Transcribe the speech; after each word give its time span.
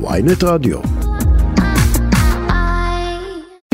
ויינט 0.00 0.44
רדיו. 0.44 0.78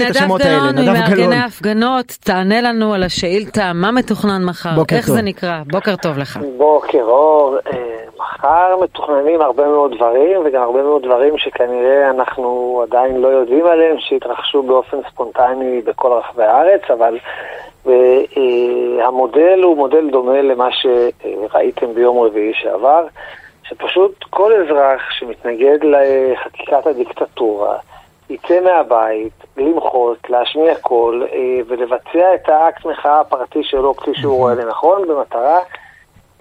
נדב 0.00 0.38
גלאון 0.38 0.78
ממארגני 0.78 1.36
ההפגנות, 1.36 2.06
תענה 2.24 2.60
לנו 2.60 2.94
על 2.94 3.02
השאילתה 3.02 3.72
מה 3.74 3.90
מתוכנן 3.90 4.44
מחר, 4.44 4.70
בוקר 4.74 4.96
איך 4.96 5.06
טוב. 5.06 5.16
זה 5.16 5.22
נקרא, 5.22 5.60
בוקר 5.66 5.96
טוב 5.96 6.18
לך. 6.18 6.38
בוקר 6.56 7.02
אור, 7.02 7.56
אה, 7.72 8.00
מחר 8.18 8.76
מתוכננים 8.82 9.40
הרבה 9.40 9.68
מאוד 9.68 9.94
דברים 9.96 10.40
וגם 10.44 10.62
הרבה 10.62 10.82
מאוד 10.82 11.02
דברים 11.02 11.38
שכנראה 11.38 12.10
אנחנו 12.10 12.80
עדיין 12.82 13.16
לא 13.16 13.28
יודעים 13.28 13.66
עליהם, 13.66 13.96
שהתרחשו 13.98 14.62
באופן 14.62 14.96
ספונטני 15.10 15.80
בכל 15.84 16.12
רחבי 16.12 16.44
הארץ, 16.44 16.82
אבל 16.90 17.18
אה, 17.88 19.06
המודל 19.06 19.60
הוא 19.62 19.76
מודל 19.76 20.10
דומה 20.10 20.42
למה 20.42 20.68
שראיתם 20.72 21.94
ביום 21.94 22.18
רביעי 22.18 22.52
שעבר, 22.54 23.04
שפשוט 23.70 24.24
כל 24.30 24.52
אזרח 24.52 25.00
שמתנגד 25.10 25.78
לחקיקת 25.82 26.86
הדיקטטורה 26.86 27.76
יצא 28.30 28.60
מהבית, 28.64 29.32
למחות, 29.56 30.18
להשמיע 30.28 30.74
קול 30.74 31.26
אה, 31.32 31.38
ולבצע 31.68 32.34
את 32.34 32.48
האקט 32.48 32.84
מחאה 32.86 33.20
הפרטי 33.20 33.58
שלו 33.62 33.96
כפי 33.96 34.10
שהוא 34.14 34.36
רואה 34.36 34.54
לנכון, 34.54 35.08
במטרה 35.08 35.58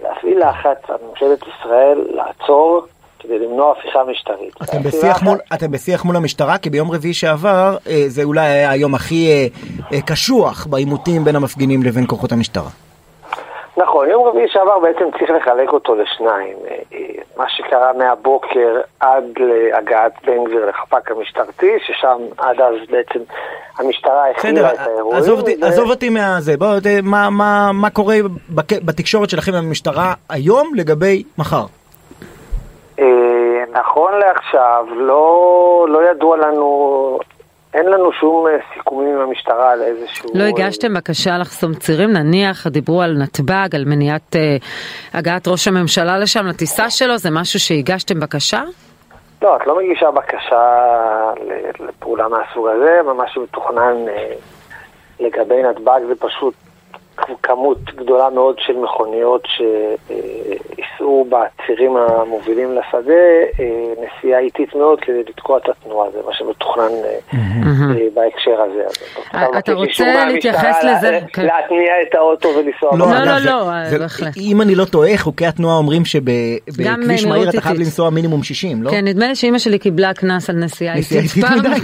להפעיל 0.02 0.48
לחץ 0.48 0.78
על 0.88 0.96
ממשלת 1.10 1.38
ישראל 1.42 2.04
לעצור 2.10 2.86
כדי 3.18 3.38
למנוע 3.38 3.72
הפיכה 3.78 4.04
משטרית. 4.04 4.54
אתם 4.62 4.82
בשיח 4.82 5.22
מול, 5.22 5.38
אתם 5.54 5.70
בשיח 5.70 6.04
מול 6.04 6.16
המשטרה, 6.16 6.58
כי 6.58 6.70
ביום 6.70 6.90
רביעי 6.90 7.14
שעבר 7.14 7.76
אה, 7.86 8.04
זה 8.06 8.22
אולי 8.22 8.46
היה 8.46 8.70
היום 8.70 8.94
הכי 8.94 9.48
אה, 9.92 10.00
קשוח 10.02 10.66
בעימותים 10.66 11.24
בין 11.24 11.36
המפגינים 11.36 11.82
לבין 11.82 12.04
כוחות 12.06 12.32
המשטרה. 12.32 12.70
נכון, 13.82 14.08
יום 14.10 14.24
רביעי 14.24 14.48
שעבר 14.48 14.78
בעצם 14.78 15.04
צריך 15.18 15.30
לחלק 15.30 15.72
אותו 15.72 15.94
לשניים. 15.94 16.56
אה, 16.70 16.76
אה, 16.92 16.98
מה 17.36 17.44
שקרה 17.48 17.92
מהבוקר 17.92 18.80
עד 19.00 19.24
להגעת 19.38 20.12
בן 20.26 20.44
גביר 20.44 20.66
לחפ"ק 20.68 21.10
המשטרתי, 21.10 21.72
ששם 21.86 22.18
עד 22.38 22.60
אז 22.60 22.74
בעצם 22.90 23.18
המשטרה 23.78 24.30
הכילה 24.30 24.72
את 24.72 24.78
האירועים. 24.78 25.18
עזוב 25.18 25.40
ו- 25.40 25.66
עזוב 25.66 25.90
אותי 25.90 26.08
מהזה, 26.08 26.56
בוא, 26.56 26.80
ת- 26.80 27.02
מה- 27.02 27.30
מה- 27.30 27.70
מה 27.72 27.90
קורה 27.90 28.16
בק- 28.50 28.82
בתקשורת 28.84 29.30
שלכם 29.30 29.52
עם 29.54 29.64
המשטרה 29.68 30.14
היום 30.28 30.72
לגבי 30.76 31.22
מחר? 31.38 31.64
אה, 32.98 33.04
נכון 33.72 34.12
לעכשיו, 34.18 34.86
לא, 34.96 35.26
לא 35.88 36.10
ידוע 36.10 36.36
לנו, 36.36 37.18
אין 37.74 37.86
לנו 37.86 38.12
שום 38.12 38.46
אה, 38.46 38.52
סיכומים 38.74 39.14
עם 39.14 39.20
המשטרה 39.20 39.72
על 39.72 39.82
איזשהו... 39.82 40.30
לא 40.34 40.44
הגשתם 40.44 40.94
בקשה 40.94 41.38
לחסום 41.38 41.74
צירים, 41.74 42.12
נניח 42.12 42.66
דיברו 42.66 43.02
על 43.02 43.16
נתב"ג, 43.18 43.74
על 43.74 43.84
מניעת 43.84 44.36
אה, 44.36 44.56
הגעת 45.14 45.48
ראש 45.48 45.68
הממשלה 45.68 46.18
לשם, 46.18 46.46
לטיסה 46.46 46.90
שלו, 46.90 47.18
זה 47.18 47.30
משהו 47.30 47.60
שהגשתם 47.60 48.20
בקשה? 48.20 48.62
לא, 49.42 49.56
את 49.56 49.66
לא 49.66 49.78
מגישה 49.78 50.10
בקשה 50.10 50.80
לפעולה 51.80 52.28
מהסוג 52.28 52.68
הזה, 52.68 53.12
מה 53.16 53.28
שמתוכנן 53.28 54.08
אה, 54.08 54.32
לגבי 55.20 55.62
נתב"ג 55.62 56.00
זה 56.08 56.14
פשוט 56.18 56.54
כמות 57.42 57.78
גדולה 57.96 58.30
מאוד 58.30 58.56
של 58.58 58.72
מכוניות 58.76 59.42
שייסעו 59.46 61.26
בצירים 61.28 61.96
המובילים 61.96 62.68
לשדה, 62.74 63.12
אה, 63.60 63.64
נסיעה 64.02 64.40
איטית 64.40 64.74
מאוד 64.74 65.00
כדי 65.00 65.22
לתקוע 65.28 65.58
את 65.58 65.68
התנועה, 65.68 66.10
זה 66.10 66.18
מה 66.26 66.32
שמתוכנן 66.34 66.82
אה, 67.04 67.18
אה, 67.34 68.06
בהקשר 68.14 68.60
הזה. 68.62 68.82
אתה 69.58 69.72
רוצה 69.72 70.24
להתייחס 70.28 70.76
לזה? 70.84 71.18
כן. 71.32 71.42
להתניע 71.42 71.92
את 72.08 72.14
האוטו 72.14 72.48
ולנסוע. 72.48 72.90
לא. 72.98 73.06
לא, 73.24 73.38
לא, 73.44 73.84
זה- 73.90 73.98
בהחלט. 73.98 74.36
אם 74.36 74.62
אני 74.62 74.74
לא 74.74 74.84
טועה, 74.84 75.16
חוקי 75.18 75.46
התנועה 75.46 75.76
אומרים 75.76 76.04
שבכביש 76.04 77.24
מהיר 77.26 77.50
אתה 77.50 77.60
חייב. 77.60 77.76
לנסוע 77.78 78.10
מינימום 78.10 78.42
60, 78.42 78.82
לא? 78.82 78.90
כן, 78.90 79.04
נדמה 79.04 79.26
לי 79.28 79.34
שאימא 79.34 79.58
שלי 79.58 79.78
קיבלה 79.78 80.14
קנס 80.14 80.50
על 80.50 80.56
נסיעה 80.56 80.96
נסיעה 80.96 81.22
איטית 81.22 81.44
מדי. 81.58 81.80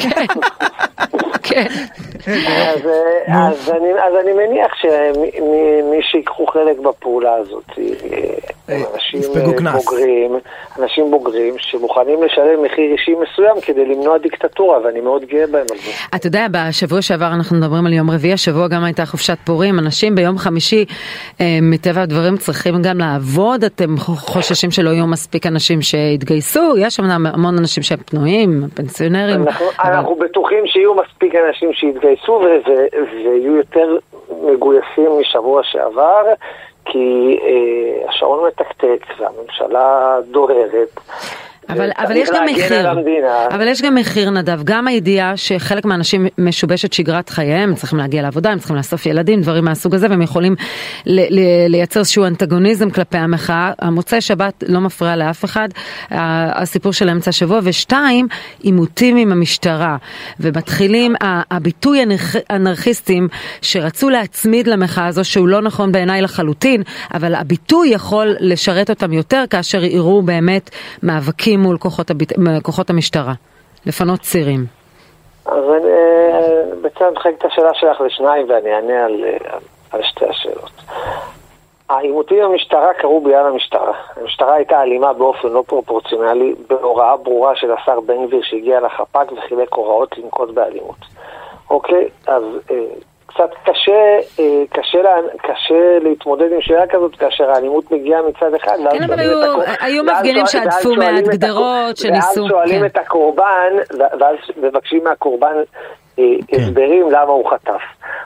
כן. 1.42 1.66
כן. 2.26 2.32
אז, 2.32 2.86
אה, 2.86 3.48
אז, 3.48 3.70
אני, 3.70 3.92
אז 3.92 4.14
אני 4.24 4.32
מניח 4.32 4.72
שמי 4.74 6.02
שיקחו 6.02 6.46
חלק 6.46 6.78
בפעולה 6.78 7.34
הזאת 7.34 7.64
אה, 7.78 7.84
אה, 8.68 8.82
אנשים. 8.94 9.20
בוגרים, 9.72 10.32
אנשים 10.78 11.10
בוגרים 11.10 11.54
שמוכנים 11.58 12.22
לשלם 12.22 12.62
מחיר 12.62 12.92
אישי 12.92 13.14
מסוים 13.22 13.60
כדי 13.62 13.86
למנוע 13.86 14.18
דיקטטורה, 14.18 14.78
ואני 14.84 15.00
מאוד 15.00 15.24
גאה 15.24 15.46
בהם 15.46 15.66
על 15.70 15.76
זה. 15.76 15.90
אתה 16.14 16.26
יודע, 16.26 16.46
בשבוע 16.50 17.02
שעבר 17.02 17.26
אנחנו 17.26 17.56
מדברים 17.56 17.86
על 17.86 17.92
יום 17.92 18.10
רביעי, 18.10 18.32
השבוע 18.32 18.68
גם 18.68 18.84
הייתה 18.84 19.06
חופשת 19.06 19.38
פורים, 19.44 19.78
אנשים 19.78 20.14
ביום 20.14 20.38
חמישי, 20.38 20.84
מטבע 21.62 22.02
הדברים, 22.02 22.36
צריכים 22.36 22.74
גם 22.82 22.98
לעבוד, 22.98 23.64
אתם 23.64 23.96
חוששים 23.98 24.70
שלא 24.70 24.90
יהיו 24.90 25.06
מספיק 25.06 25.46
אנשים 25.46 25.82
שיתגייסו, 25.82 26.76
יש 26.78 27.00
אמנם 27.00 27.26
המון 27.26 27.58
אנשים 27.58 27.82
שהם 27.82 27.98
פנויים, 27.98 28.62
פנסיונרים, 28.74 29.44
אנחנו 29.80 30.14
בטוחים 30.14 30.66
שיהיו 30.66 30.94
מספיק 30.94 31.34
אנשים 31.34 31.72
שיתגייסו 31.72 32.15
ו- 32.28 32.70
ו- 32.70 32.86
ויהיו 33.12 33.56
יותר 33.56 33.96
מגויסים 34.42 35.18
משבוע 35.20 35.62
שעבר, 35.64 36.22
כי 36.84 37.38
אה, 37.42 38.08
השעון 38.08 38.46
מתקתק 38.46 39.06
והממשלה 39.18 40.18
דוהרת. 40.30 41.00
אבל, 41.68 41.90
אבל 41.98 42.16
יש 42.16 42.28
גם 42.34 42.44
מחיר. 42.44 42.90
אבל 43.50 43.68
יש 43.68 43.82
גם 43.82 43.94
מחיר 43.94 44.30
נדב, 44.30 44.60
גם 44.64 44.86
הידיעה 44.86 45.36
שחלק 45.36 45.84
מהאנשים 45.84 46.26
משובשת 46.38 46.92
שגרת 46.92 47.28
חייהם, 47.28 47.68
הם 47.68 47.74
צריכים 47.74 47.98
להגיע 47.98 48.22
לעבודה, 48.22 48.50
הם 48.50 48.58
צריכים 48.58 48.76
לאסוף 48.76 49.06
ילדים, 49.06 49.40
דברים 49.40 49.64
מהסוג 49.64 49.94
הזה, 49.94 50.06
והם 50.10 50.22
יכולים 50.22 50.54
ל- 51.06 51.40
ל- 51.40 51.66
לייצר 51.68 52.00
איזשהו 52.00 52.24
אנטגוניזם 52.24 52.90
כלפי 52.90 53.18
המחאה. 53.18 53.72
המוצאי 53.78 54.20
שבת 54.20 54.64
לא 54.68 54.80
מפריע 54.80 55.16
לאף 55.16 55.44
אחד, 55.44 55.68
הסיפור 56.10 56.92
של 56.92 57.08
אמצע 57.08 57.28
השבוע, 57.28 57.60
ושתיים, 57.62 58.28
עימותים 58.62 59.16
עם 59.16 59.32
המשטרה, 59.32 59.96
ומתחילים 60.40 61.14
הביטוי 61.50 62.02
אנרכ- 62.04 62.40
אנרכיסטים 62.50 63.28
שרצו 63.62 64.10
להצמיד 64.10 64.66
למחאה 64.66 65.06
הזו, 65.06 65.24
שהוא 65.24 65.48
לא 65.48 65.62
נכון 65.62 65.92
בעיניי 65.92 66.22
לחלוטין, 66.22 66.82
אבל 67.14 67.34
הביטוי 67.34 67.88
יכול 67.88 68.36
לשרת 68.40 68.90
אותם 68.90 69.12
יותר 69.12 69.44
כאשר 69.50 69.84
יראו 69.84 70.22
באמת 70.22 70.70
מאבקים 71.02 71.55
מול 71.56 71.78
כוחות, 71.78 72.10
הביט... 72.10 72.32
כוחות 72.62 72.90
המשטרה, 72.90 73.32
לפנות 73.86 74.20
צירים. 74.20 74.66
אז 75.46 75.64
אני 75.64 76.80
בעצם 76.82 77.04
מחלק 77.16 77.34
את 77.38 77.44
השאלה 77.44 77.74
שלך 77.74 78.00
לשניים 78.00 78.46
ואני 78.48 78.74
אענה 78.74 79.04
על, 79.04 79.24
על 79.92 80.02
שתי 80.02 80.24
השאלות. 80.24 80.70
העימותים 81.88 82.44
עם 82.44 82.50
המשטרה 82.50 82.94
קרו 82.94 83.20
בגלל 83.20 83.46
המשטרה. 83.46 83.92
המשטרה 84.16 84.54
הייתה 84.54 84.82
אלימה 84.82 85.12
באופן 85.12 85.48
לא 85.48 85.64
פרופורציונלי, 85.66 86.54
בהוראה 86.68 87.16
ברורה 87.16 87.56
של 87.56 87.72
השר 87.72 88.00
בן 88.00 88.26
גביר 88.26 88.40
שהגיע 88.42 88.80
לחפ"ק 88.80 89.32
וחילק 89.32 89.72
הוראות 89.72 90.18
לנקוט 90.18 90.50
באלימות. 90.50 90.96
אוקיי, 91.70 92.08
אז 92.26 92.42
אה, 92.70 92.76
קצת 93.36 93.50
קשה, 93.64 93.92
אה, 94.40 94.62
קשה, 94.70 95.02
לה, 95.02 95.10
קשה 95.42 95.98
להתמודד 96.02 96.52
עם 96.52 96.60
שאלה 96.60 96.86
כזאת 96.86 97.16
כאשר 97.16 97.50
האלימות 97.50 97.90
מגיעה 97.92 98.20
מצד 98.22 98.54
אחד. 98.54 98.76
כן, 98.92 99.02
אבל 99.02 99.18
היו- 99.18 99.42
הקור- 99.44 99.62
היו 99.80 100.04
מפגינים 100.04 100.44
שואלים 100.46 100.98
מעט 100.98 101.24
גדרות, 101.24 101.96
שניסו, 101.96 102.40
ואז 102.40 102.48
שואלים 102.48 102.80
כן. 102.80 102.86
את 102.86 102.96
הקורבן, 102.98 103.72
ואז 104.20 104.36
מבקשים 104.56 105.04
מהקורבן 105.04 105.54
אה, 106.18 106.24
כן. 106.48 106.56
הסברים 106.56 107.10
למה 107.10 107.32
הוא 107.32 107.50
חטף. 107.50 107.80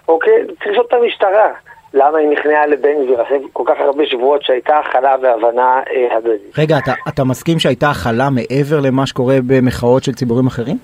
אוקיי? 0.08 0.32
צריך 0.46 0.66
לשאול 0.70 0.86
את 0.88 0.94
המשטרה. 0.94 1.48
למה 1.94 2.18
היא 2.18 2.28
נכנעה 2.28 2.66
לבן 2.66 3.04
גביר 3.04 3.22
אחרי 3.22 3.38
כל 3.52 3.62
כך 3.66 3.74
הרבה 3.78 4.06
שבועות 4.06 4.42
שהייתה 4.42 4.78
הכלה 4.78 5.16
והבנה 5.22 5.80
אה, 5.90 6.16
הדדית. 6.16 6.58
רגע, 6.58 6.78
אתה, 6.78 6.92
אתה 7.08 7.24
מסכים 7.24 7.58
שהייתה 7.58 7.90
הכלה 7.90 8.28
מעבר 8.30 8.80
למה 8.80 9.06
שקורה 9.06 9.34
במחאות 9.46 10.04
של 10.04 10.12
ציבורים 10.14 10.46
אחרים? 10.46 10.76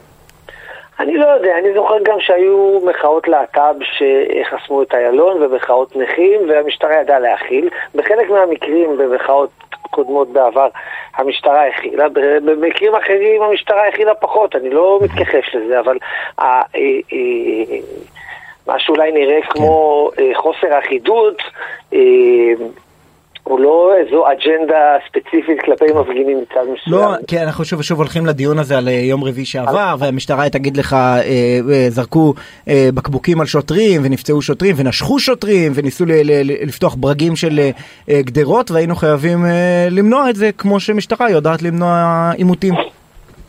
אני 1.01 1.17
לא 1.17 1.27
יודע, 1.27 1.59
אני 1.59 1.75
זוכר 1.75 1.97
גם 2.03 2.21
שהיו 2.21 2.81
מחאות 2.85 3.29
להט"ב 3.29 3.75
שחסמו 3.83 4.83
את 4.83 4.95
איילון 4.95 5.43
ומחאות 5.43 5.97
נכים 5.97 6.41
והמשטרה 6.49 7.01
ידעה 7.01 7.19
להכיל. 7.19 7.69
בחלק 7.95 8.31
מהמקרים 8.31 8.97
במחאות 8.99 9.51
קודמות 9.91 10.29
בעבר 10.29 10.69
המשטרה 11.17 11.67
הכילה, 11.67 12.09
במקרים 12.45 12.95
אחרים 12.95 13.43
המשטרה 13.43 13.89
הכילה 13.89 14.15
פחות, 14.15 14.57
אני 14.57 14.71
לא 14.71 14.99
מתכחש 15.03 15.55
לזה, 15.55 15.81
אבל 15.81 15.99
ה- 16.39 16.43
אה, 16.43 16.63
אה, 17.13 17.79
מה 18.67 18.79
שאולי 18.79 19.13
נראה 19.13 19.43
כמו 19.43 20.11
אה, 20.19 20.31
חוסר 20.35 20.79
אחידות 20.79 21.43
אה, 21.95 21.99
הוא 23.47 23.61
לא 23.61 23.93
איזו 24.01 24.25
אג'נדה 24.33 24.97
ספציפית 25.09 25.61
כלפי 25.65 25.85
מפגינים 25.95 26.39
מצד 26.43 26.61
מסוים. 26.61 27.01
לא, 27.03 27.17
כי 27.27 27.41
אנחנו 27.41 27.65
שוב 27.65 27.81
ושוב 27.81 27.99
הולכים 27.99 28.27
לדיון 28.27 28.59
הזה 28.59 28.79
על 28.79 28.89
אה, 28.89 28.93
יום 28.93 29.25
רביעי 29.25 29.45
שעבר, 29.45 29.95
והמשטרה 29.99 30.51
תגיד 30.51 30.77
לך, 30.77 30.93
אה, 30.93 31.21
אה, 31.73 31.87
זרקו 31.89 32.35
אה, 32.69 32.89
בקבוקים 32.95 33.41
על 33.41 33.47
שוטרים, 33.47 34.01
ונפצעו 34.05 34.43
שוטרים, 34.43 34.75
ונשכו 34.79 35.19
שוטרים, 35.19 35.73
וניסו 35.75 36.05
ל- 36.07 36.13
ל- 36.13 36.67
לפתוח 36.67 36.95
ברגים 36.95 37.37
של 37.37 37.59
אה, 37.59 37.71
אה, 38.11 38.21
גדרות, 38.23 38.71
והיינו 38.71 38.97
חייבים 38.97 39.45
אה, 39.45 39.89
למנוע 39.91 40.31
את 40.31 40.37
זה, 40.37 40.51
כמו 40.59 40.81
שמשטרה 40.81 41.31
יודעת 41.31 41.63
למנוע 41.63 42.31
עימותים. 42.37 42.75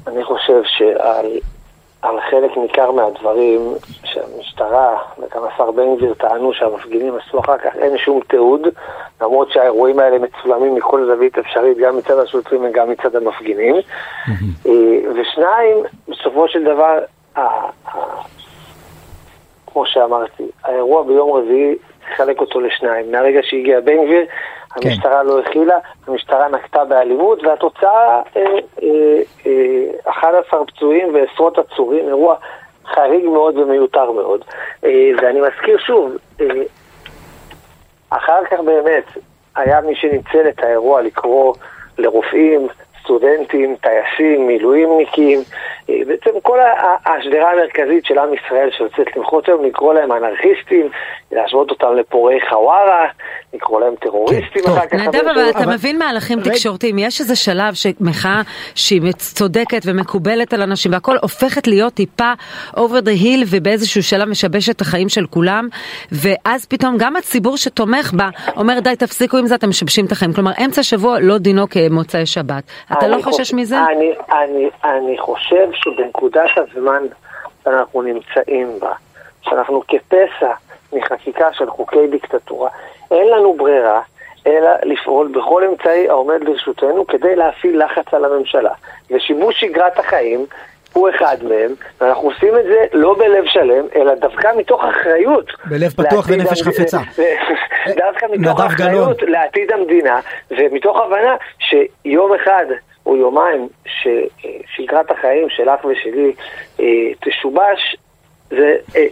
אני 0.08 0.24
חושב 0.24 0.62
שעל 0.78 1.26
על 2.02 2.22
חלק 2.30 2.58
ניכר 2.58 2.92
מהדברים, 2.92 3.74
ש- 4.04 4.18
המשטרה 4.18 4.98
וגם 5.18 5.44
השר 5.44 5.72
בן 5.72 5.96
גביר 5.96 6.14
טענו 6.14 6.54
שהמפגינים 6.54 7.14
עשו 7.16 7.40
אחר 7.40 7.58
כך, 7.58 7.76
אין 7.76 7.98
שום 7.98 8.20
תיעוד, 8.28 8.62
למרות 9.22 9.52
שהאירועים 9.52 10.00
האלה 10.00 10.18
מצולמים 10.20 10.76
מכל 10.76 11.06
זווית 11.06 11.38
אפשרית, 11.38 11.78
גם 11.78 11.98
מצד 11.98 12.20
השוטרים 12.20 12.62
וגם 12.66 12.90
מצד 12.90 13.16
המפגינים. 13.16 13.76
אה, 14.68 15.12
ושניים, 15.16 15.78
בסופו 16.08 16.48
של 16.48 16.64
דבר, 16.64 17.00
כמו 19.68 19.86
שאמרתי, 19.86 20.44
האירוע 20.64 21.04
ביום 21.04 21.32
רביעי, 21.32 21.76
חלק 22.16 22.40
אותו 22.42 22.60
לשניים. 22.62 23.12
מהרגע 23.12 23.40
שהגיע 23.44 23.80
בן 23.80 24.06
גביר, 24.06 24.26
כן. 24.82 24.90
המשטרה. 24.90 25.24
לא 25.24 25.40
הכילה, 25.40 25.78
המשטרה 26.08 26.48
נקטה 26.50 26.86
באלימות, 26.86 27.44
והתוצאה, 27.44 28.22
אה, 28.38 28.42
אה, 28.84 29.22
אה, 29.46 30.12
11 30.12 30.66
פצועים 30.66 31.16
ועשרות 31.16 31.58
עצורים, 31.58 32.08
אירוע 32.08 32.36
חריג 32.86 33.26
מאוד 33.26 33.58
ומיותר 33.58 34.12
מאוד. 34.12 34.42
אה, 34.86 35.12
ואני 35.22 35.40
מזכיר 35.42 35.78
שוב, 35.78 36.12
אה, 36.42 36.46
אחר 38.10 38.46
כך 38.52 38.60
באמת 38.60 39.04
היה 39.56 39.82
מי 39.82 39.96
שניצל 39.96 40.50
את 40.50 40.64
האירוע 40.64 41.02
לקרוא 41.02 41.54
לרופאים, 41.98 42.68
סטודנטים, 43.08 43.76
טייסים, 43.76 44.48
מילואימניקים, 44.48 45.40
אה, 45.90 45.96
בעצם 46.08 46.40
כל 46.42 46.60
השדרה 47.06 47.52
המרכזית 47.52 48.06
של 48.06 48.20
עם 48.20 48.34
ישראל 48.34 48.70
שיוצאת 48.78 49.16
למחות 49.16 49.48
היום, 49.48 49.66
לקרוא 49.66 49.94
להם 49.94 50.12
אנרכיסטים, 50.12 50.90
להשוות 51.32 51.72
אותם 51.72 51.94
לפורעי 51.96 52.38
חווארה, 52.50 53.06
לקרוא 53.54 53.82
להם 53.82 53.96
טרוריסטים 53.96 54.64
אחר 54.66 54.88
כך. 54.88 54.94
נדב, 54.94 55.28
אבל 55.36 55.50
אתה 55.50 55.66
מבין 55.66 55.98
מהלכים 55.98 56.40
תקשורתיים, 56.42 57.00
יש 57.00 57.22
איזה 57.22 57.36
שלב 57.36 57.74
שמחאה 57.74 58.42
שהיא 58.76 59.12
צודקת 59.12 59.82
ומקובלת 59.86 60.54
על 60.54 60.62
אנשים 60.62 60.92
והכל 60.92 61.16
הופכת 61.22 61.68
להיות 61.68 61.94
טיפה 61.94 62.34
over 62.76 63.02
the 63.06 63.24
hill 63.24 63.46
ובאיזשהו 63.50 64.04
שלב 64.04 64.30
משבש 64.30 64.70
את 64.70 64.82
החיים 64.82 65.10
של 65.10 65.26
כולם, 65.30 65.68
ואז 66.12 66.66
פתאום 66.66 66.96
גם 66.98 67.16
הציבור 67.16 67.58
שתומך 67.58 68.14
בה 68.14 68.30
אומר 68.58 68.80
די 68.80 68.96
תפסיקו 68.96 69.38
עם 69.38 69.48
זה, 69.48 69.56
אתם 69.56 69.70
משבשים 69.70 70.06
את 70.06 70.12
החיים. 70.12 70.34
כלומר, 70.34 70.52
אמצע 70.66 70.84
שבוע 70.84 71.20
לא 71.20 71.38
דינו 71.38 71.70
כמוצאי 71.70 72.26
שבת. 72.26 72.64
אתה 72.98 73.08
לא 73.08 73.22
חושש 73.22 73.54
מזה? 73.54 73.78
אני, 73.84 74.14
אני, 74.32 74.70
אני 74.84 75.18
חושב 75.18 75.70
שבנקודת 75.74 76.50
הזמן 76.56 77.04
שאנחנו 77.64 78.02
נמצאים 78.02 78.80
בה, 78.80 78.94
שאנחנו 79.42 79.82
כפסע 79.88 80.52
מחקיקה 80.94 81.54
של 81.54 81.70
חוקי 81.70 82.08
דיקטטורה, 82.08 82.70
אין 83.12 83.28
לנו 83.28 83.54
ברירה 83.54 84.02
אלא 84.48 84.70
לפעול 84.84 85.28
בכל 85.28 85.64
אמצעי 85.64 86.10
העומד 86.10 86.44
לרשותנו 86.44 87.08
כדי 87.08 87.36
להפעיל 87.36 87.84
לחץ 87.84 88.14
על 88.14 88.26
הממשלה. 88.26 88.72
ושיבוש 89.12 89.60
שגרת 89.60 90.00
החיים 90.00 90.46
הוא 90.94 91.10
אחד 91.10 91.38
מהם, 91.44 91.72
ואנחנו 92.02 92.28
עושים 92.28 92.58
את 92.58 92.64
זה 92.64 92.86
לא 92.94 93.16
בלב 93.18 93.46
שלם, 93.46 93.86
אלא 93.96 94.16
דווקא 94.16 94.52
מתוך 94.58 94.84
אחריות. 94.84 95.52
בלב 95.66 95.90
פתוח 95.92 96.28
ונפש 96.30 96.62
חפצה. 96.62 96.98
דווקא 98.06 98.26
מתוך 98.30 98.60
אחריות 98.60 99.22
לעתיד 99.22 99.72
המדינה, 99.72 100.20
ומתוך 100.52 100.98
הבנה 100.98 101.36
שיום 101.60 102.34
אחד 102.34 102.66
או 103.08 103.16
יומיים 103.16 103.68
ששגרת 103.86 105.12
החיים 105.12 105.50
שלך 105.50 105.86
ושלי 105.86 106.34
אה, 106.80 106.86
תשובש, 107.26 107.98
זה, 108.50 108.76
אה, 108.96 109.06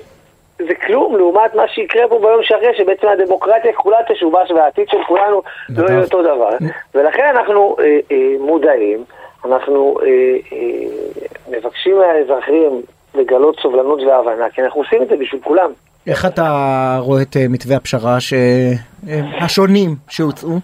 זה 0.57 0.75
כלום 0.85 1.17
לעומת 1.17 1.55
מה 1.55 1.67
שיקרה 1.67 2.07
פה 2.09 2.19
ביום 2.19 2.43
שאחרי, 2.43 2.77
שבעצם 2.77 3.07
הדמוקרטיה 3.07 3.73
כולה 3.73 3.97
תשובש 4.13 4.51
והעתיד 4.51 4.87
של 4.89 4.97
כולנו 5.07 5.41
לא 5.69 5.89
יהיה 5.89 6.03
אותו 6.03 6.21
דבר. 6.21 6.49
ולכן 6.95 7.35
אנחנו 7.35 7.75
אה, 7.79 8.17
מודעים, 8.39 9.03
אנחנו 9.45 9.97
מבקשים 11.49 11.97
מהאזרחים 11.97 12.81
לגלות 13.15 13.59
סובלנות 13.61 13.99
והבנה, 13.99 14.49
כי 14.49 14.61
אנחנו 14.61 14.81
עושים 14.81 15.01
את 15.01 15.07
זה 15.07 15.15
בשביל 15.17 15.41
כולם. 15.41 15.71
איך 16.07 16.25
אתה 16.25 16.97
רואה 16.99 17.21
את 17.21 17.37
מתווה 17.49 17.75
הפשרה 17.75 18.17
השונים 19.41 19.95
שהוצאו? 20.09 20.59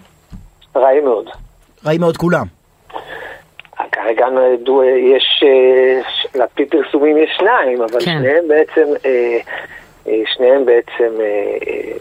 רעים 0.75 1.05
מאוד. 1.05 1.25
רעים 1.85 2.01
מאוד 2.01 2.17
כולם. 2.17 2.60
כרגע 3.91 4.27
יש, 4.97 5.43
על 6.41 6.47
פי 6.53 6.65
פרסומים 6.65 7.17
יש 7.17 7.29
שניים, 7.37 7.81
אבל 7.81 7.99
כן. 7.99 7.99
שניהם 7.99 8.47
בעצם, 8.47 8.85
אה, 9.05 9.37
אה, 10.07 10.21
שניהם 10.25 10.65
בעצם 10.65 11.21
אה, 11.21 11.97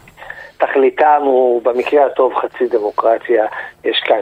תכליתם 0.58 1.20
הוא 1.24 1.62
במקרה 1.62 2.06
הטוב 2.06 2.34
חצי 2.34 2.66
דמוקרטיה, 2.66 3.46
יש 3.84 4.00
כאן 4.04 4.20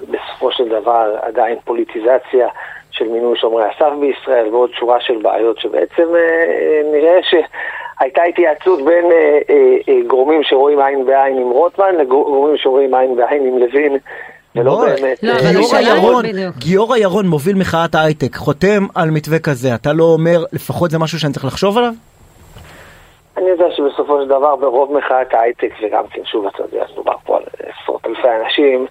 בסופו 0.00 0.52
של 0.52 0.68
דבר 0.68 1.16
עדיין 1.22 1.56
פוליטיזציה 1.64 2.48
של 2.90 3.08
מינוי 3.08 3.36
שומרי 3.38 3.64
הסף 3.64 3.92
בישראל 4.00 4.48
ועוד 4.48 4.70
שורה 4.72 5.00
של 5.00 5.16
בעיות 5.22 5.58
שבעצם 5.58 6.08
נראה 6.92 7.18
שהייתה 7.22 8.22
התייעצות 8.22 8.84
בין 8.84 9.04
גורמים 10.06 10.42
שרואים 10.42 10.80
עין 10.80 11.06
בעין 11.06 11.38
עם 11.38 11.50
רוטמן 11.50 11.94
לגורמים 11.94 12.56
שרואים 12.56 12.94
עין 12.94 13.16
בעין 13.16 13.46
עם 13.46 13.58
לוין 13.58 13.98
ולא 14.56 14.64
לא, 14.64 14.94
באמת. 14.94 15.22
לא, 15.22 15.50
גיורא 15.52 15.78
ירון, 15.80 16.24
גיורא 16.58 16.96
ירון 16.96 17.26
מוביל 17.26 17.56
מחאת 17.56 17.94
ההייטק, 17.94 18.36
חותם 18.36 18.86
על 18.94 19.10
מתווה 19.10 19.38
כזה, 19.38 19.74
אתה 19.74 19.92
לא 19.92 20.04
אומר, 20.04 20.44
לפחות 20.52 20.90
זה 20.90 20.98
משהו 20.98 21.20
שאני 21.20 21.32
צריך 21.32 21.44
לחשוב 21.44 21.78
עליו? 21.78 21.94
אני 23.36 23.50
יודע 23.50 23.64
שבסופו 23.70 24.22
של 24.22 24.28
דבר 24.28 24.56
ברוב 24.56 24.98
מחאת 24.98 25.34
ההייטק, 25.34 25.72
וגם 25.82 26.04
כן, 26.10 26.24
שוב, 26.24 26.46
אתה 26.46 26.62
יודע, 26.62 26.84
מדובר 26.92 27.14
פה 27.24 27.36
על 27.36 27.42
עשרות 27.58 28.06
אלפי 28.06 28.28
אנשים, 28.44 28.86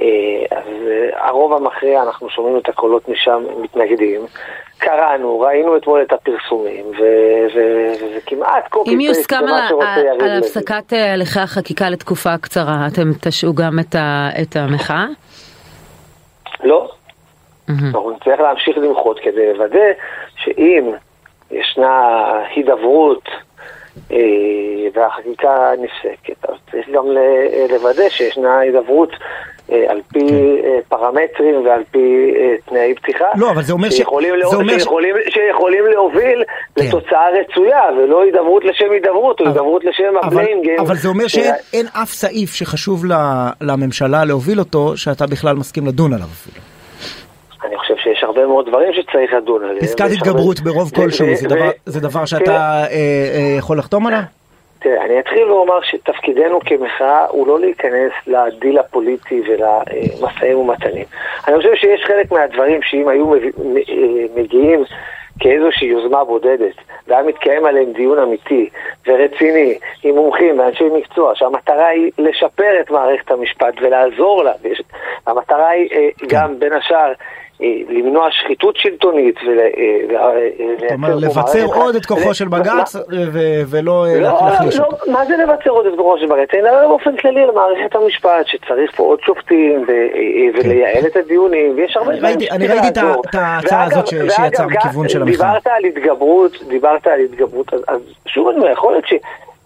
אה, 0.00 0.06
אז 0.50 0.66
אה, 0.86 1.26
הרוב 1.26 1.52
המכריע, 1.52 2.02
אנחנו 2.02 2.30
שומעים 2.30 2.58
את 2.58 2.68
הקולות 2.68 3.08
משם 3.08 3.42
מתנגדים. 3.60 4.20
קראנו, 4.78 5.40
ראינו 5.40 5.76
אתמול 5.76 6.02
את 6.02 6.12
הפרסומים, 6.12 6.84
וזה 6.90 8.20
כמעט 8.26 8.68
קופי 8.68 8.94
אם 8.94 9.00
יוסכם 9.00 9.36
על, 9.36 10.20
על, 10.20 10.38
הפסקת 10.38 10.92
אה, 10.92 11.12
הליכי 11.12 11.40
החקיקה 11.40 11.90
לתקופה 11.90 12.38
קצרה, 12.38 12.86
אתם 12.92 13.10
תשעו 13.20 13.54
גם 13.54 13.78
את, 14.42 14.56
המחאה? 14.56 15.06
לא. 16.64 16.90
אנחנו 17.68 18.10
נצטרך 18.10 18.40
להמשיך 18.40 18.78
למחות 18.78 19.20
כדי 19.22 19.52
לוודא 19.52 19.92
שאם 20.36 20.90
ישנה 21.50 22.22
הידברות 22.54 23.28
והחקיקה 24.94 25.70
נפסקת. 25.78 26.50
אז 26.50 26.54
צריך 26.70 26.88
גם 26.88 27.04
לוודא 27.70 28.08
שישנה 28.08 28.58
הידברות 28.58 29.10
אה, 29.72 29.84
על 29.88 30.00
פי 30.12 30.28
כן. 30.28 30.34
אה, 30.34 30.78
פרמטרים 30.88 31.66
ועל 31.66 31.82
פי 31.90 32.34
תנאי 32.64 32.94
פתיחה. 32.94 33.24
לא, 33.36 33.50
אבל 33.50 33.62
זה 33.62 33.72
אומר 33.72 33.90
שיכולים, 33.90 34.34
ש... 34.38 34.42
לא... 34.42 34.50
אומר 34.54 34.78
שיכולים, 34.78 35.14
ש... 35.28 35.34
שיכולים 35.34 35.84
להוביל 35.86 36.44
כן. 36.74 36.84
לתוצאה 36.84 37.26
רצויה, 37.40 37.82
ולא 37.98 38.22
הידברות 38.22 38.64
לשם 38.64 38.90
הידברות, 38.90 39.40
או 39.40 39.46
הידברות 39.46 39.84
לשם 39.84 40.12
הבליינג. 40.22 40.68
אבל 40.80 40.96
זה 40.96 41.08
אומר 41.08 41.28
שאין 41.28 41.86
אף 42.02 42.12
סעיף 42.12 42.54
שחשוב 42.54 43.04
לממשלה 43.60 44.24
להוביל 44.24 44.58
אותו, 44.58 44.96
שאתה 44.96 45.26
בכלל 45.26 45.56
מסכים 45.56 45.86
לדון 45.86 46.12
עליו 46.12 46.26
אפילו. 46.26 46.67
אני 47.64 47.78
חושב 47.78 47.94
שיש 47.96 48.24
הרבה 48.24 48.46
מאוד 48.46 48.68
דברים 48.68 48.92
שצריך 48.92 49.32
לדון 49.32 49.64
עליהם. 49.64 49.80
פסקת 49.80 50.10
התגברות 50.12 50.60
ברוב 50.60 50.90
כלשהו, 50.94 51.26
זה 51.84 52.00
דבר 52.00 52.24
שאתה 52.24 52.52
אה, 52.52 52.86
אה, 52.90 53.56
יכול 53.58 53.78
לחתום 53.78 54.06
עליו? 54.06 54.20
תראה, 54.80 55.04
אני 55.04 55.20
אתחיל 55.20 55.44
ואומר 55.44 55.80
שתפקידנו 55.82 56.60
כמחאה 56.60 57.26
הוא 57.26 57.46
לא 57.46 57.60
להיכנס 57.60 58.12
לדיל 58.26 58.78
הפוליטי 58.78 59.42
ולמשאים 59.48 60.58
ומתנים. 60.58 61.04
אני 61.48 61.56
חושב 61.56 61.74
שיש 61.74 62.04
חלק 62.06 62.32
מהדברים 62.32 62.82
שאם 62.82 63.08
היו 63.08 63.34
אה, 63.34 63.40
מגיעים 64.36 64.84
כאיזושהי 65.40 65.88
יוזמה 65.88 66.24
בודדת, 66.24 66.74
והיה 67.08 67.22
מתקיים 67.22 67.64
עליהם 67.64 67.92
דיון 67.92 68.18
אמיתי 68.18 68.68
ורציני, 69.06 69.78
עם 70.02 70.14
מומחים 70.14 70.58
ואנשי 70.58 70.84
מקצוע, 70.84 71.32
שהמטרה 71.34 71.86
היא 71.86 72.10
לשפר 72.18 72.80
את 72.80 72.90
מערכת 72.90 73.30
המשפט 73.30 73.74
ולעזור 73.80 74.44
לה, 74.44 74.52
המטרה 75.26 75.68
היא 75.68 75.88
כן. 76.18 76.26
גם 76.28 76.58
בין 76.58 76.72
השאר 76.72 77.08
אה, 77.08 77.12
למנוע 77.88 78.28
שחיתות 78.30 78.76
שלטונית 78.76 79.34
ולייצר... 79.46 81.14
לבצר 81.16 81.64
עוד 81.64 81.94
את 81.96 82.06
כוחו 82.06 82.34
של 82.34 82.48
בג"ץ 82.48 82.96
ולא 83.66 84.06
לא, 84.06 84.20
להחליש 84.20 84.78
לא, 84.78 84.84
אותו. 84.84 85.12
מה 85.12 85.24
זה 85.24 85.36
לבצר 85.36 85.70
עוד 85.70 85.86
את 85.86 85.92
כוחו 85.96 86.18
של 86.18 86.26
בג"ץ? 86.26 86.54
אלא 86.54 86.88
באופן 86.88 87.16
כללי 87.16 87.46
למערכת 87.46 87.96
המשפט 87.96 88.46
שצריך 88.46 88.96
פה 88.96 89.02
עוד 89.02 89.20
שופטים 89.26 89.80
אה, 89.80 89.84
כן. 89.84 90.68
ולייעל 90.68 91.06
את 91.06 91.16
הדיונים 91.16 91.72
ויש 91.76 91.96
הרבה 91.96 92.16
דברים 92.16 92.38
אני 92.50 92.66
ראיתי 92.66 92.88
את 92.88 93.34
ההצעה 93.34 93.84
הזאת 93.84 94.06
שיצאה 94.06 94.66
מכיוון 94.66 95.08
של 95.08 95.22
המחאה. 95.22 95.32
דיברת 95.32 95.66
על 95.66 95.84
התגברות, 95.84 96.52
דיברת 96.68 97.06
על 97.06 97.20
התגברות, 97.20 97.74
אז 97.88 98.00
שוב 98.26 98.48
אני 98.48 98.56
אומר, 98.56 98.70
יכול 98.70 98.92
להיות 98.92 99.06
ש... 99.06 99.12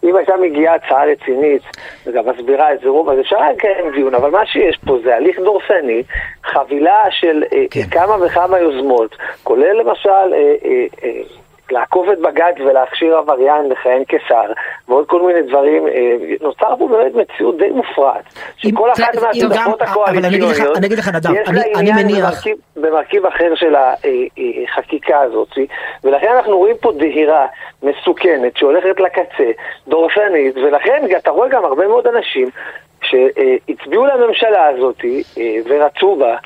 אם 0.05 0.17
הייתה 0.17 0.37
מגיעה 0.37 0.75
הצעה 0.75 1.05
רצינית 1.05 1.63
וגם 2.07 2.29
מסבירה 2.29 2.73
את 2.73 2.81
זה 2.81 2.89
רוב, 2.89 3.11
אז 3.11 3.21
אפשר 3.21 3.37
לקיים 3.51 3.91
דיון, 3.95 4.15
אבל 4.15 4.31
מה 4.31 4.47
שיש 4.47 4.79
פה 4.87 4.99
זה 5.05 5.17
הליך 5.17 5.39
דורסני, 5.39 6.03
חבילה 6.45 7.05
של 7.11 7.43
אה, 7.53 7.65
כן. 7.71 7.83
כמה 7.91 8.27
וכמה 8.27 8.59
יוזמות, 8.59 9.17
כולל 9.43 9.73
למשל 9.81 10.09
אה, 10.09 10.55
אה, 11.05 11.23
לעקוף 11.73 12.07
את 12.13 12.19
בג"ץ 12.19 12.55
ולהכשיר 12.61 13.17
עבריין 13.17 13.69
לכהן 13.69 14.03
כשר, 14.09 14.53
ועוד 14.89 15.07
כל 15.07 15.23
מיני 15.27 15.43
דברים, 15.43 15.87
אה, 15.89 15.93
נוצר 16.41 16.75
פה 16.79 16.89
באמת 16.89 17.15
מציאות 17.15 17.59
די 17.59 17.71
מופרעת. 17.71 18.25
שכל 18.57 18.93
אחת 18.93 19.15
מהשותפות 19.23 19.83
הקואליציוניות, 19.83 20.57
יש 21.35 21.49
לה 21.49 21.63
עניין 21.79 21.97
במרכיב- 22.23 22.57
במרכיב 22.77 23.27
אחר 23.27 23.55
של 23.55 23.75
החקיקה 24.69 25.21
הזאת, 25.21 25.49
ולכן 26.05 26.29
אנחנו 26.37 26.59
רואים 26.59 26.77
פה 26.81 26.93
דהירה 26.93 27.47
מסוכנת 27.83 28.57
שהולכת 28.57 29.01
לקצה, 29.01 29.51
דורסנית, 29.89 30.57
ולכן 30.57 31.05
אתה 31.17 31.31
רואה 31.31 31.49
גם 31.49 31.65
הרבה 31.65 31.89
מאוד 31.89 32.07
אנשים 32.07 32.49
שהצביעו 33.03 34.07
לממשלה 34.07 34.67
הזאת 34.67 35.01
אה, 35.05 35.55
ורצו 35.69 36.17
בה. 36.17 36.37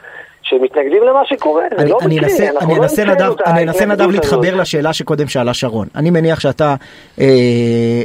שמתנגדים 0.48 1.02
למה 1.02 1.20
שקורה, 1.24 1.62
זה 1.76 1.82
אני, 1.82 1.90
לא 1.90 1.98
אני 2.02 2.16
מקרי, 2.16 2.32
אנסה, 2.32 2.48
אנחנו 2.50 2.60
אני 2.70 2.78
לא 2.78 2.82
אנסה 2.82 3.04
נדב, 3.04 3.32
אני 3.46 3.62
אנסה 3.62 3.86
נדב 3.86 4.10
להתחבר 4.10 4.48
הזאת. 4.48 4.60
לשאלה 4.60 4.92
שקודם 4.92 5.28
שאלה 5.28 5.54
שרון. 5.54 5.88
אני 5.94 6.10
מניח 6.10 6.40
שאתה 6.40 6.74
אה, 7.20 7.24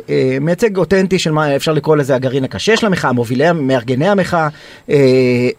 אה, 0.09 0.37
מייצג 0.41 0.77
אותנטי 0.77 1.19
של 1.19 1.31
מה 1.31 1.55
אפשר 1.55 1.73
לקרוא 1.73 1.97
לזה 1.97 2.15
הגרעין 2.15 2.43
הקשה 2.43 2.77
של 2.77 2.85
המחאה, 2.85 3.11
מובילי, 3.11 3.51
מארגני 3.51 4.09
המחאה, 4.09 4.47
אה, 4.89 4.95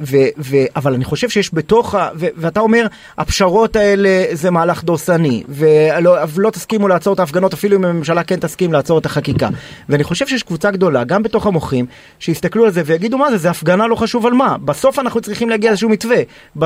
ו, 0.01 0.17
ו, 0.39 0.57
אבל 0.77 0.95
אני 0.95 1.05
חושב 1.05 1.29
שיש 1.29 1.55
בתוך, 1.55 1.95
ו, 2.15 2.27
ואתה 2.37 2.61
אומר, 2.61 2.87
הפשרות 3.19 3.77
האלה 3.77 4.25
זה 4.33 4.51
מהלך 4.51 4.85
דורסני, 4.85 5.43
ולא 5.49 6.17
ולא 6.35 6.51
תסכימו 6.51 6.89
לעצור 6.89 7.15
את 7.15 7.21
ההפגנות, 7.21 7.53
אפילו 7.53 7.77
אם 7.77 7.85
הממשלה 7.85 8.25
כן 8.25 8.37
תסכים 8.37 8.73
לעצור 8.73 8.99
את 8.99 9.07
החקיקה. 9.07 9.49
ואני 9.89 10.05
חושב 10.05 10.27
שיש 10.27 10.43
קבוצה 10.43 10.71
גדולה, 10.71 11.05
גם 11.05 11.23
בתוך 11.23 11.47
המוחים, 11.47 11.87
שיסתכלו 12.19 12.65
על 12.65 12.71
זה 12.71 12.83
ויגידו 12.85 13.19
מה 13.19 13.31
זה, 13.31 13.37
זה 13.37 13.51
הפגנה 13.51 13.87
לא 13.87 13.95
חשוב 13.95 14.27
על 14.27 14.33
מה. 14.33 14.57
בסוף 14.65 14.99
אנחנו 14.99 15.21
צריכים 15.21 15.49
להגיע 15.49 15.71
לאיזשהו 15.71 15.89
מתווה. 15.89 16.17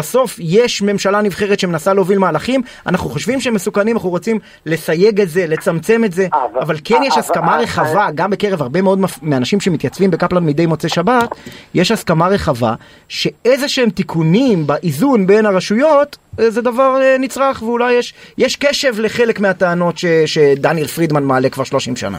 בסוף 0.07 0.37
יש 0.39 0.83
ממשלה 0.83 1.23
נבחרת 1.23 1.59
שמנסה 1.61 1.95
להוביל 1.95 2.19
מהלכים, 2.19 2.61
אנחנו 2.87 3.11
חושבים 3.11 3.41
שהם 3.41 3.55
מסוכנים, 3.55 3.97
אנחנו 3.97 4.11
רוצים 4.11 4.39
לסייג 4.67 5.21
את 5.21 5.29
זה, 5.31 5.47
לצמצם 5.47 6.05
את 6.05 6.13
זה, 6.13 6.27
אבל- 6.33 6.61
אבל 6.61 6.77
כן 6.85 7.01
יש 7.05 7.13
אבל- 7.13 7.21
הסכמה 7.21 7.55
אבל- 7.55 7.63
רחבה, 7.63 8.09
גם 8.15 8.31
בקרב 8.31 8.63
הרבה 8.63 8.83
מאוד 8.83 8.99
מהאנשים 9.23 9.61
שמתייצבים 9.61 10.11
בקפלן 10.11 10.47
מדי 10.47 10.67
מוצאי 10.67 10.89
שבת, 10.91 11.29
יש 11.75 11.91
הסכמה 11.91 12.27
רחבה 12.29 12.75
שאיזה 13.09 13.69
שהם 13.69 13.91
תיקונים 13.91 14.67
באיזון 14.67 15.27
בין 15.27 15.47
הרשויות, 15.47 16.17
זה 16.49 16.63
דבר 16.63 16.99
אה, 17.03 17.17
נצרך, 17.19 17.63
ואולי 17.63 17.93
יש, 17.93 18.15
יש 18.39 18.57
קשב 18.57 18.95
לחלק 18.99 19.41
מהטענות 19.41 19.99
ש, 19.99 20.05
שדניאל 20.27 20.87
פרידמן 20.87 21.25
מעלה 21.25 21.49
כבר 21.49 21.65
30 21.65 21.97
שנה. 21.97 22.19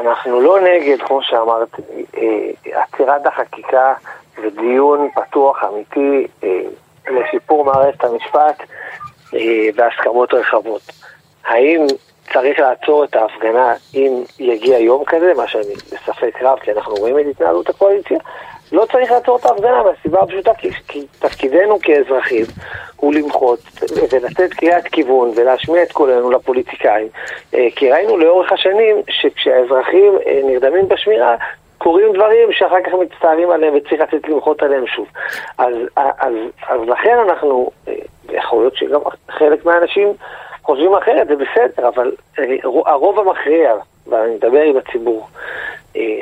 אנחנו 0.00 0.40
לא 0.40 0.60
נגד, 0.60 1.02
כמו 1.02 1.22
שאמרתי, 1.22 1.82
אה, 2.16 2.82
עצירת 2.82 3.26
החקיקה 3.26 3.94
ודיון 4.42 5.08
פתוח 5.14 5.64
אמיתי 5.64 6.26
אה, 6.44 6.60
לשיפור 7.10 7.64
מערכת 7.64 8.04
המשפט 8.04 8.62
אה, 9.34 9.68
והסכמות 9.74 10.34
רחבות. 10.34 10.82
האם 11.44 11.86
צריך 12.32 12.58
לעצור 12.58 13.04
את 13.04 13.16
ההפגנה 13.16 13.74
אם 13.94 14.22
יגיע 14.38 14.78
יום 14.78 15.04
כזה, 15.04 15.32
מה 15.36 15.48
שאני 15.48 15.74
בספק 15.74 16.42
רב, 16.42 16.58
כי 16.58 16.72
אנחנו 16.72 16.94
רואים 16.94 17.18
את 17.18 17.24
התנהלות 17.30 17.68
הקואליציה? 17.68 18.18
לא 18.72 18.86
צריך 18.92 19.12
לעצור 19.12 19.36
את 19.36 19.44
ההפגנה 19.44 19.82
מהסיבה 19.82 20.20
הפשוטה, 20.20 20.54
כי, 20.54 20.70
כי 20.88 21.06
תפקידנו 21.18 21.78
כאזרחים 21.82 22.44
הוא 22.96 23.14
למחות 23.14 23.58
ולתת 24.12 24.54
קריאת 24.54 24.84
כיוון 24.84 25.30
ולהשמיע 25.36 25.82
את 25.82 25.92
קולנו 25.92 26.30
לפוליטיקאים. 26.30 27.08
אה, 27.54 27.66
כי 27.76 27.90
ראינו 27.90 28.16
לאורך 28.16 28.52
השנים 28.52 28.96
שכשהאזרחים 29.10 30.12
אה, 30.26 30.40
נרדמים 30.44 30.88
בשמירה, 30.88 31.36
קורים 31.78 32.12
דברים 32.12 32.52
שאחר 32.52 32.82
כך 32.84 32.92
מצטערים 32.92 33.50
עליהם 33.50 33.74
וצריך 33.76 34.00
לצאת 34.00 34.28
למחות 34.28 34.62
עליהם 34.62 34.86
שוב. 34.86 35.06
אז, 35.58 35.74
אז, 35.96 36.34
אז 36.68 36.80
לכן 36.88 37.18
אנחנו, 37.28 37.70
אה, 37.88 37.92
יכול 38.32 38.62
להיות 38.62 38.76
שגם 38.76 39.00
חלק 39.30 39.64
מהאנשים 39.64 40.12
חושבים 40.62 40.94
אחרת, 40.94 41.28
זה 41.28 41.34
בסדר, 41.36 41.88
אבל 41.88 42.12
הרוב 42.64 43.18
המכריע, 43.18 43.74
ואני 44.06 44.34
מדבר 44.34 44.62
עם 44.62 44.76
הציבור, 44.76 45.26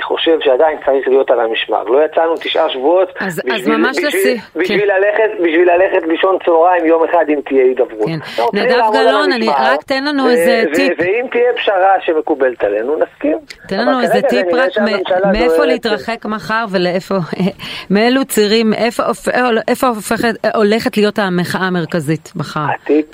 חושב 0.02 0.36
שעדיין 0.40 0.76
צריך 0.86 1.08
להיות 1.08 1.30
על 1.30 1.40
המשמר. 1.40 1.82
לא 1.82 2.04
יצאנו 2.04 2.34
תשעה 2.36 2.70
שבועות 2.70 3.08
אז- 3.20 3.40
אז 3.54 3.68
ממש 3.68 3.96
בשביל, 3.96 4.08
לשיא, 4.08 4.40
בשביל, 4.56 4.80
כן. 4.80 4.86
ללכת, 4.86 5.30
בשביל 5.40 5.70
ללכת 5.72 6.06
לישון 6.08 6.36
צהריים 6.44 6.86
יום 6.86 7.04
אחד 7.04 7.24
אם 7.28 7.40
תהיה 7.48 7.64
הידברות. 7.64 8.06
כן. 8.08 8.18
לא, 8.42 8.50
נדב 8.52 8.80
גלאון, 8.92 9.32
אני- 9.32 9.48
רק 9.48 9.82
תן 9.82 10.04
לנו 10.04 10.24
ו- 10.24 10.28
איזה 10.28 10.64
ו- 10.70 10.74
טיפ. 10.74 10.92
ואם 10.98 11.26
תהיה 11.32 11.52
פשרה 11.56 11.92
שמקובלת 12.06 12.64
עלינו, 12.64 12.96
נסכים. 12.96 13.38
תן 13.68 13.78
לנו 13.78 14.00
איזה 14.00 14.22
טיפ 14.28 14.46
רק 14.54 14.70
מ- 14.78 15.32
מאיפה 15.32 15.64
להתרחק 15.64 16.24
מחר 16.24 16.64
ולאיפה, 16.70 17.14
מאילו 17.90 18.24
צירים, 18.24 18.72
איפה 18.74 19.02
הופ- 19.02 19.28
איפה 19.68 19.86
הופכת, 19.86 20.34
הולכת 20.54 20.96
להיות 20.96 21.18
המחאה 21.18 21.60
המרכזית 21.66 22.32
מחר. 22.36 22.60
הטיפ, 22.82 23.06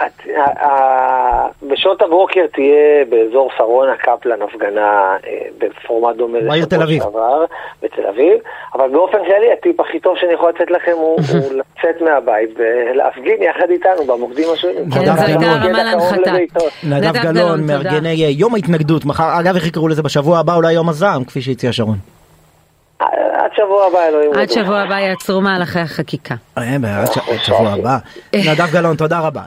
ה- 0.00 0.66
ה- 0.66 1.48
בשעות 1.62 2.02
הבוקר 2.02 2.40
תהיה 2.54 3.04
באזור 3.08 3.50
שרונה 3.58 3.96
קפלן 3.96 4.42
הפגנה 4.42 5.16
אה, 5.26 5.38
בפורמט 5.58 6.16
דומה 6.16 6.38
אביב. 6.82 7.02
שעבר, 7.02 7.44
בתל 7.82 8.06
אביב, 8.06 8.38
אבל 8.74 8.88
באופן 8.88 9.18
כללי 9.26 9.52
הטיפ 9.52 9.80
הכי 9.80 10.00
טוב 10.00 10.16
שאני 10.20 10.32
יכול 10.32 10.48
לתת 10.48 10.70
לכם 10.70 10.92
הוא 10.94 11.20
הוא 11.32 11.52
לצאת 11.52 12.00
מהבית 12.00 12.50
ולהפגין 12.56 13.42
יחד 13.42 13.70
איתנו 13.70 14.04
במוקדים 14.04 14.46
השונים. 14.54 14.84
נדב 16.84 17.12
גלאון. 17.22 17.60
נדב. 17.60 17.66
מארגני 17.66 18.14
יום 18.38 18.54
ההתנגדות, 18.54 19.04
מחר, 19.04 19.40
אגב 19.40 19.54
איך 19.54 19.66
יקראו 19.66 19.88
לזה 19.88 20.02
בשבוע 20.02 20.38
הבא, 20.38 20.54
אולי 20.54 20.72
יום 20.72 20.88
הזעם, 20.88 21.24
כפי 21.24 21.42
שהציע 21.42 21.72
שרון. 21.72 21.96
עד 23.32 23.50
שבוע 23.56 23.86
הבא 23.86 24.08
אלוהים. 24.08 24.30
עד. 24.34 24.48
שבוע 24.50 24.80
הבא 24.80 24.94
יעצרו 24.94 25.40
מהלכי 25.40 25.78
החקיקה. 25.78 26.34
אה, 26.58 26.76
עד 27.02 27.38
שבוע 27.42 27.72
הבא. 27.72 27.96
נדב 28.52 28.72
גלאון, 28.72 28.96
תודה 28.96 29.20
רבה. 29.20 29.42